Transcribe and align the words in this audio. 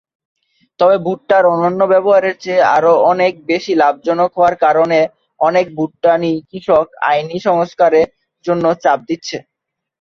তবে 0.79 0.95
ভুট্টার 1.05 1.43
অন্যান্য 1.51 1.81
ব্যবহারের 1.93 2.35
চেয়ে 2.43 2.67
আরা 2.75 2.91
অনেক 3.11 3.33
বেশি 3.45 3.73
লাভজনক 3.81 4.29
হওয়ার 4.33 4.55
কারণে 4.65 4.99
অনেক 5.39 5.65
ভুটানি 5.77 6.33
কৃষক 6.49 6.85
আইনি 7.09 7.37
সংস্কারের 7.47 8.07
জন্য 8.45 8.65
চাপ 8.83 8.99
দিচ্ছে। 9.09 9.37